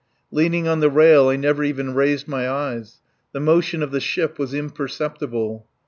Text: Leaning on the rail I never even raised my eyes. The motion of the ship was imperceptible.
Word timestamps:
Leaning 0.31 0.67
on 0.67 0.79
the 0.79 0.89
rail 0.89 1.29
I 1.29 1.35
never 1.35 1.63
even 1.63 1.93
raised 1.93 2.27
my 2.27 2.49
eyes. 2.49 3.01
The 3.33 3.39
motion 3.39 3.83
of 3.83 3.91
the 3.91 4.01
ship 4.01 4.39
was 4.39 4.51
imperceptible. 4.51 5.67